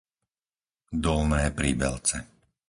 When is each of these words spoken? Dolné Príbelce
Dolné 1.03 1.43
Príbelce 1.57 2.17